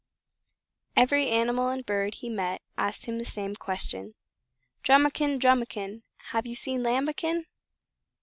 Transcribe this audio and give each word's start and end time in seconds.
Every 0.95 1.29
animal 1.29 1.69
and 1.69 1.85
bird 1.85 2.15
he 2.15 2.29
met 2.31 2.63
asked 2.75 3.05
him 3.05 3.19
the 3.19 3.23
same 3.23 3.53
question: 3.53 4.15
"Drumikin! 4.81 5.37
Drumikin! 5.37 6.01
Have 6.31 6.47
you 6.47 6.55
seen 6.55 6.81
Lambikin?" 6.81 7.45